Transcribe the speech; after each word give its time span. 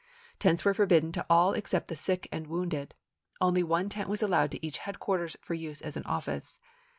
Tents 0.39 0.65
were 0.65 0.73
forbidden 0.73 1.11
to 1.11 1.25
all 1.29 1.53
except 1.53 1.87
the 1.87 1.95
sick 1.95 2.27
and 2.31 2.47
wounded; 2.47 2.95
only 3.39 3.61
one 3.61 3.87
tent 3.87 4.09
was 4.09 4.23
allowed 4.23 4.49
to 4.49 4.65
each 4.65 4.79
headquarters 4.79 5.37
for 5.43 5.53
use 5.53 5.79
as 5.79 5.95
an 5.95 6.05
office. 6.07 6.57